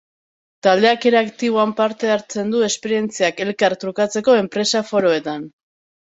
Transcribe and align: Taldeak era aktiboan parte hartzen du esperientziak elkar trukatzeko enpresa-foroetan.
Taldeak 0.67 1.03
era 1.09 1.19
aktiboan 1.25 1.73
parte 1.81 2.09
hartzen 2.13 2.49
du 2.55 2.61
esperientziak 2.67 3.43
elkar 3.45 3.75
trukatzeko 3.83 4.35
enpresa-foroetan. 4.39 5.45